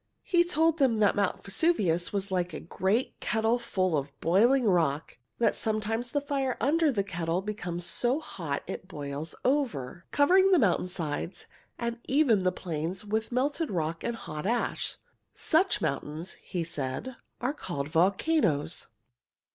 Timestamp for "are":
17.39-17.53